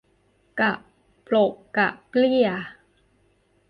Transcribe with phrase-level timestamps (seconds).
[0.59, 0.71] กะ
[1.27, 2.47] ปลกกะเปลี้ย